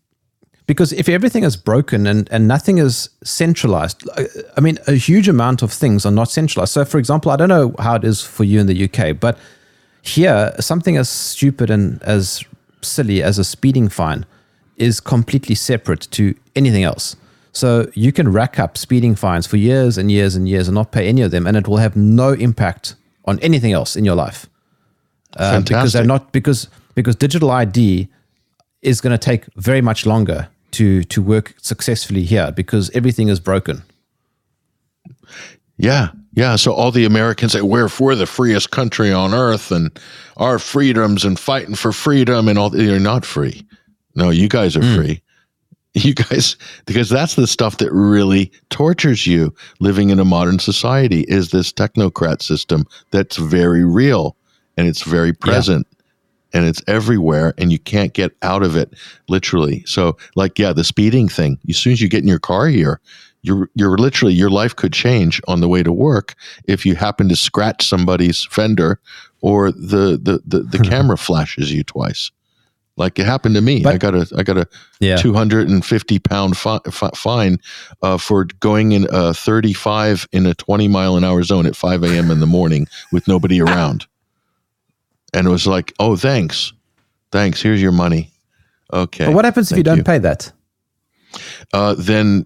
[0.72, 4.08] because if everything is broken and, and nothing is centralized,
[4.56, 6.72] I mean, a huge amount of things are not centralized.
[6.72, 9.38] So, for example, I don't know how it is for you in the UK, but
[10.02, 12.46] here, something as stupid and as
[12.82, 14.26] silly as a speeding fine
[14.78, 17.18] is completely separate to anything else.
[17.52, 20.94] So, you can rack up speeding fines for years and years and years and not
[20.94, 24.16] pay any of them, and it will have no impact on anything else in your
[24.16, 24.48] life.
[25.36, 28.08] Uh, because they're not because because digital ID
[28.82, 33.40] is going to take very much longer to to work successfully here because everything is
[33.40, 33.84] broken.
[35.78, 36.56] Yeah, yeah.
[36.58, 39.98] So all the Americans say we're for the freest country on earth and
[40.38, 42.76] our freedoms and fighting for freedom and all.
[42.76, 43.66] You're not free.
[44.16, 44.96] No, you guys are mm.
[44.96, 45.22] free.
[45.94, 46.56] You guys,
[46.86, 51.74] because that's the stuff that really tortures you living in a modern society is this
[51.74, 54.38] technocrat system that's very real
[54.78, 55.86] and it's very present.
[56.54, 58.94] And it's everywhere and you can't get out of it
[59.30, 59.84] literally.
[59.86, 63.00] So like yeah, the speeding thing, as soon as you get in your car here,
[63.42, 66.36] you're you're literally your life could change on the way to work
[66.66, 69.00] if you happen to scratch somebody's fender
[69.42, 72.32] or the the the, the camera flashes you twice.
[72.98, 73.82] Like it happened to me.
[73.82, 74.68] But, I got a I got a
[75.00, 75.16] yeah.
[75.16, 77.58] 250 pound fi- fi- fine
[78.02, 82.04] uh, for going in a 35 in a 20 mile an hour zone at 5
[82.04, 82.30] a.m.
[82.30, 84.06] in the morning with nobody around
[85.34, 86.74] and it was like, "Oh, thanks,
[87.32, 87.62] thanks.
[87.62, 88.32] Here's your money."
[88.94, 89.26] Okay.
[89.26, 90.04] But what happens if you don't you.
[90.04, 90.52] pay that?
[91.74, 92.46] Uh, then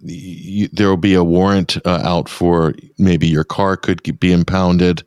[0.71, 5.03] there will be a warrant uh, out for maybe your car could be impounded.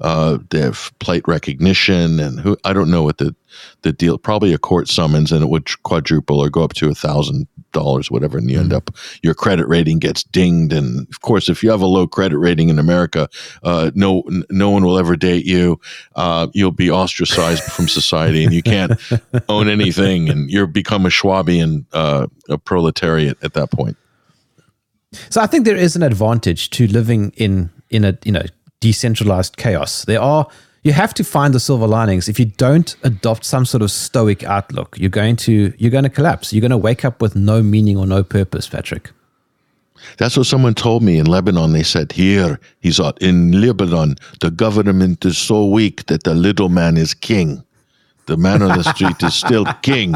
[0.00, 3.34] Uh, they have plate recognition, and who I don't know what the
[3.82, 4.18] the deal.
[4.18, 8.10] Probably a court summons, and it would quadruple or go up to a thousand dollars,
[8.10, 8.90] whatever, and you end up
[9.22, 10.72] your credit rating gets dinged.
[10.72, 13.28] And of course, if you have a low credit rating in America,
[13.62, 15.80] uh, no no one will ever date you.
[16.16, 18.92] Uh, you'll be ostracized from society, and you can't
[19.48, 23.96] own anything, and you're become a Schwabian uh, a proletariat at that point.
[25.30, 28.42] So I think there is an advantage to living in in a you know
[28.80, 30.04] decentralized chaos.
[30.04, 30.46] There are
[30.82, 32.28] you have to find the silver linings.
[32.28, 36.10] If you don't adopt some sort of stoic outlook, you're going to you're going to
[36.10, 36.52] collapse.
[36.52, 39.10] You're going to wake up with no meaning or no purpose, Patrick.
[40.18, 41.72] That's what someone told me in Lebanon.
[41.72, 46.68] They said, Here, he's thought in Lebanon, the government is so weak that the little
[46.68, 47.64] man is king.
[48.26, 50.14] The man on the street is still king,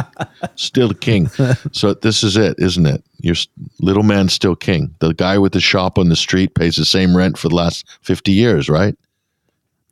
[0.54, 1.28] still king.
[1.72, 3.04] So this is it, isn't it?
[3.20, 3.34] Your
[3.80, 4.94] little man's still king.
[5.00, 7.86] The guy with the shop on the street pays the same rent for the last
[8.02, 8.96] 50 years, right?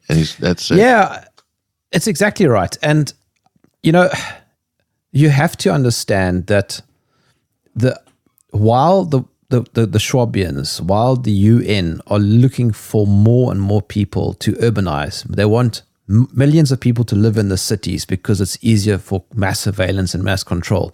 [0.09, 0.79] And he's, that's it.
[0.79, 1.25] Yeah,
[1.93, 2.77] it's exactly right.
[2.83, 3.13] And,
[3.83, 4.11] you know,
[5.13, 6.81] you have to understand that
[7.75, 8.01] the
[8.51, 13.83] while the the, the, the Schwabians, while the UN are looking for more and more
[13.83, 18.59] people to urbanize, they want millions of people to live in the cities because it's
[18.63, 20.93] easier for mass surveillance and mass control.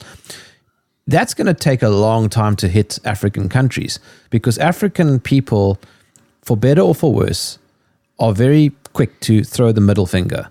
[1.07, 3.99] That's going to take a long time to hit African countries
[4.31, 5.79] because African people,
[6.43, 7.59] for better or for worse,
[8.19, 10.49] are very quick to throw the middle finger.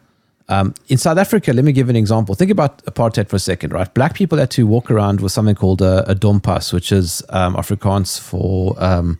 [0.49, 2.35] Um, in South Africa, let me give an example.
[2.35, 3.91] Think about apartheid for a second, right?
[3.93, 7.55] Black people had to walk around with something called a, a dompas, which is um,
[7.55, 9.17] Afrikaans for um,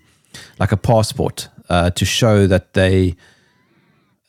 [0.59, 3.15] like a passport uh, to show that they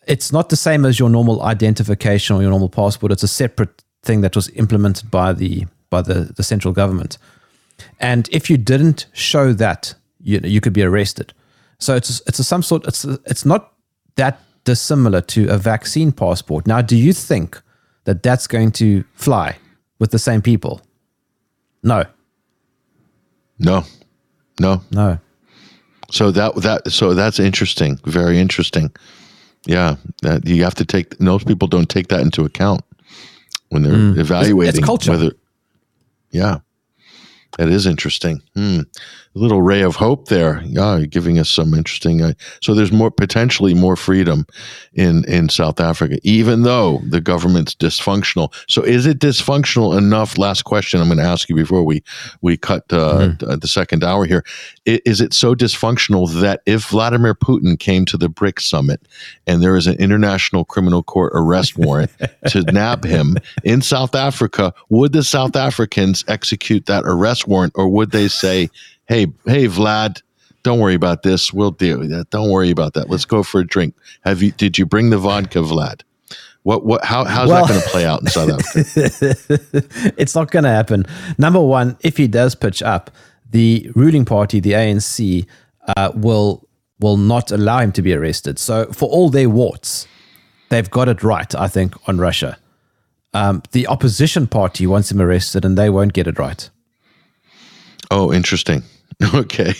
[0.07, 3.12] it's not the same as your normal identification or your normal passport.
[3.12, 7.18] It's a separate thing that was implemented by the by the, the central government.
[8.00, 11.32] And if you didn't show that, you you could be arrested.
[11.78, 12.86] So it's it's a, some sort.
[12.86, 13.72] It's a, it's not
[14.16, 16.66] that dissimilar to a vaccine passport.
[16.66, 17.61] Now, do you think
[18.05, 19.57] that that's going to fly
[19.98, 20.80] with the same people?
[21.82, 22.05] No.
[23.59, 23.84] No.
[24.61, 24.82] No.
[24.90, 25.18] No.
[26.11, 27.98] So that that so that's interesting.
[28.05, 28.90] Very interesting.
[29.66, 31.20] Yeah, that you have to take.
[31.20, 32.82] Most people don't take that into account
[33.68, 34.18] when they're mm.
[34.18, 35.12] evaluating it's, it's culture.
[35.12, 35.32] whether.
[36.30, 36.58] Yeah,
[37.58, 38.42] that is interesting.
[38.56, 38.80] Hmm
[39.35, 40.62] little ray of hope there.
[40.64, 42.22] Yeah, you're giving us some interesting.
[42.22, 44.47] Uh, so there's more potentially more freedom
[44.93, 48.53] in in South Africa, even though the government's dysfunctional.
[48.68, 50.37] So is it dysfunctional enough?
[50.37, 52.03] Last question I'm going to ask you before we
[52.43, 53.59] we cut uh, mm-hmm.
[53.59, 54.45] the second hour here.
[54.85, 59.01] Is it so dysfunctional that if Vladimir Putin came to the BRICS summit
[59.47, 62.11] and there is an international criminal court arrest warrant
[62.49, 67.89] to nab him in South Africa, would the South Africans execute that arrest warrant, or
[67.89, 68.68] would they say?
[69.12, 70.22] Hey, hey, Vlad,
[70.62, 71.52] don't worry about this.
[71.52, 72.30] We'll deal with that.
[72.30, 73.10] Don't worry about that.
[73.10, 73.94] Let's go for a drink.
[74.22, 74.52] Have you?
[74.52, 76.02] Did you bring the vodka, Vlad?
[76.62, 76.86] What?
[76.86, 77.04] What?
[77.04, 77.24] How?
[77.24, 80.14] How's well, that going to play out in South Africa?
[80.16, 81.04] it's not going to happen.
[81.36, 83.10] Number one, if he does pitch up,
[83.50, 85.46] the ruling party, the ANC,
[85.96, 86.66] uh, will
[87.00, 88.58] will not allow him to be arrested.
[88.58, 90.06] So, for all their warts,
[90.70, 91.54] they've got it right.
[91.54, 92.58] I think on Russia.
[93.34, 96.68] Um, the opposition party wants him arrested, and they won't get it right.
[98.10, 98.82] Oh, interesting.
[99.34, 99.74] Okay.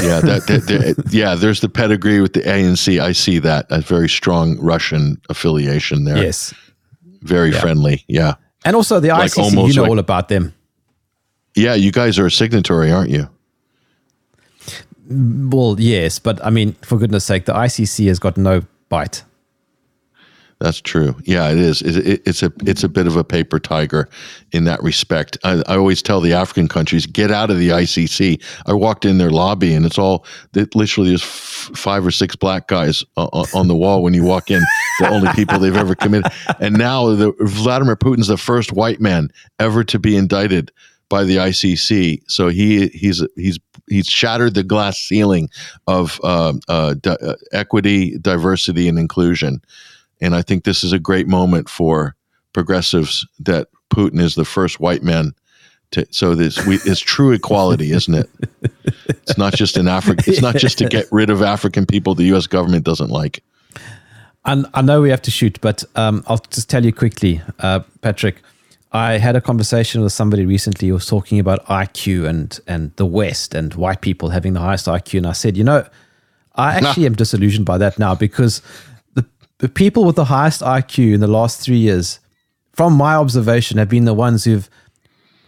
[0.00, 1.34] yeah, that, that, that, yeah.
[1.34, 3.00] There's the pedigree with the ANC.
[3.00, 6.18] I see that a very strong Russian affiliation there.
[6.18, 6.54] Yes,
[7.22, 7.60] very yeah.
[7.60, 8.04] friendly.
[8.06, 8.34] Yeah,
[8.64, 9.68] and also the like ICC.
[9.68, 10.54] You know like, all about them.
[11.56, 13.28] Yeah, you guys are a signatory, aren't you?
[15.10, 19.24] Well, yes, but I mean, for goodness' sake, the ICC has got no bite.
[20.60, 21.14] That's true.
[21.22, 21.82] Yeah, it is.
[21.82, 24.08] It, it's a it's a bit of a paper tiger
[24.50, 25.38] in that respect.
[25.44, 28.42] I, I, always tell the African countries get out of the ICC.
[28.66, 32.34] I walked in their lobby and it's all it literally there's f- five or six
[32.34, 34.60] black guys uh, on the wall when you walk in.
[34.98, 36.32] The only people they've ever committed.
[36.58, 39.28] And now the, Vladimir Putin's the first white man
[39.60, 40.72] ever to be indicted
[41.08, 42.22] by the ICC.
[42.26, 45.50] So he he's he's he's shattered the glass ceiling
[45.86, 49.62] of uh, uh, di- uh, equity, diversity, and inclusion.
[50.20, 52.14] And I think this is a great moment for
[52.52, 55.34] progressives that Putin is the first white man
[55.92, 58.28] to, so this we, it's true equality, isn't it?
[59.06, 60.24] It's not just in Africa.
[60.26, 62.46] It's not just to get rid of African people the U.S.
[62.46, 63.42] government doesn't like.
[64.44, 67.80] And I know we have to shoot, but um, I'll just tell you quickly, uh,
[68.00, 68.42] Patrick.
[68.90, 73.04] I had a conversation with somebody recently who was talking about IQ and and the
[73.04, 75.86] West and white people having the highest IQ, and I said, you know,
[76.54, 78.62] I actually am disillusioned by that now because
[79.58, 82.20] the people with the highest IQ in the last three years,
[82.72, 84.70] from my observation, have been the ones who've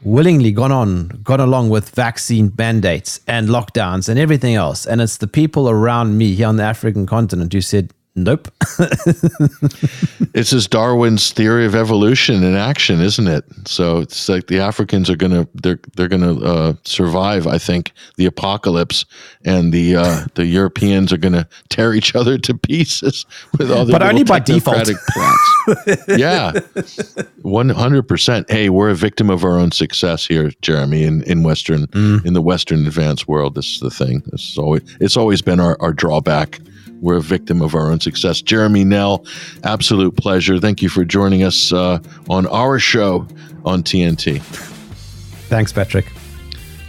[0.03, 4.87] willingly gone on, gone along with vaccine mandates and lockdowns and everything else.
[4.87, 8.49] And it's the people around me here on the African continent who said, Nope.
[10.35, 13.47] it's just Darwin's theory of evolution in action, isn't it?
[13.67, 17.47] So it's like the Africans are gonna they're they're gonna uh, survive.
[17.47, 19.07] I think the apocalypse,
[19.47, 23.25] and the uh, the Europeans are gonna tear each other to pieces
[23.57, 24.87] with all their but only by default.
[25.09, 26.05] Plans.
[26.09, 26.53] yeah,
[27.41, 28.51] one hundred percent.
[28.51, 31.05] Hey, we're a victim of our own success here, Jeremy.
[31.05, 32.25] In in Western mm.
[32.27, 34.23] in the Western advanced world, this is the thing.
[34.27, 36.61] This is always it's always been our, our drawback
[37.01, 38.43] we're a victim of our own success.
[38.43, 39.25] Jeremy Nell,
[39.65, 40.59] absolute pleasure.
[40.59, 41.99] Thank you for joining us uh,
[42.29, 43.27] on our show
[43.65, 44.41] on TNT.
[45.49, 46.07] Thanks, Patrick.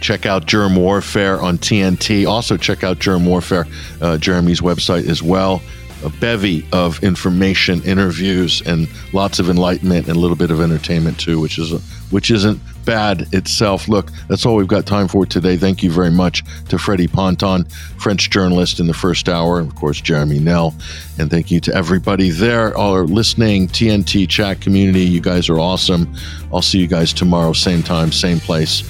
[0.00, 2.26] Check out Jerm Warfare on TNT.
[2.26, 3.66] Also, check out Jerm Warfare,
[4.00, 5.62] uh, Jeremy's website as well
[6.04, 11.18] a bevy of information, interviews, and lots of enlightenment and a little bit of entertainment
[11.18, 11.72] too, which is
[12.10, 13.88] which isn't bad itself.
[13.88, 15.56] Look, that's all we've got time for today.
[15.56, 17.64] Thank you very much to Freddie Ponton,
[17.98, 20.74] French journalist in the first hour, and of course Jeremy Nell,
[21.18, 25.04] and thank you to everybody there, all our listening TNT chat community.
[25.04, 26.12] You guys are awesome.
[26.52, 28.82] I'll see you guys tomorrow, same time, same place.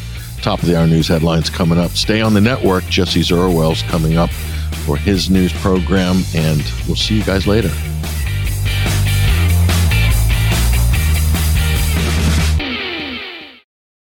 [0.43, 1.93] Top of the hour news headlines coming up.
[1.93, 2.84] Stay on the network.
[2.86, 4.30] Jesse Zurawell's coming up
[4.84, 7.70] for his news program, and we'll see you guys later.